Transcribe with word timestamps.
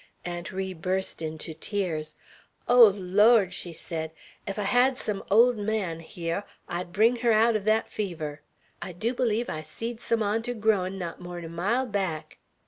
Aunt 0.25 0.51
Ri 0.51 0.73
burst 0.73 1.21
into 1.21 1.53
tears. 1.53 2.15
"Oh, 2.67 2.85
Lawd!" 2.97 3.53
she 3.53 3.71
said. 3.71 4.09
"Ef 4.47 4.57
I 4.57 4.63
had 4.63 4.97
some 4.97 5.23
'old 5.29 5.57
man' 5.57 5.99
hyar, 5.99 6.43
I'd 6.67 6.91
bring 6.91 7.17
her 7.17 7.31
aout 7.31 7.55
er 7.55 7.61
thet 7.61 7.87
fever! 7.87 8.41
I 8.81 8.93
dew 8.93 9.13
bleeve 9.13 9.47
I 9.47 9.61
seed 9.61 10.01
some 10.01 10.23
on 10.23 10.41
't 10.41 10.53
growin' 10.55 10.97
not 10.97 11.21
more'n 11.21 11.45
er 11.45 11.49
mile 11.49 11.85
back." 11.85 12.39